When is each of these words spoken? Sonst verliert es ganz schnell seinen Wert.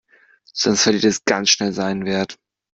Sonst 0.51 0.81
verliert 0.81 1.03
es 1.03 1.23
ganz 1.25 1.51
schnell 1.51 1.73
seinen 1.73 2.05
Wert. 2.05 2.39